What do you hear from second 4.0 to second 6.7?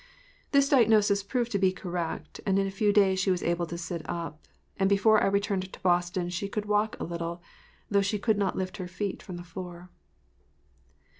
up, and before I returned to Boston she could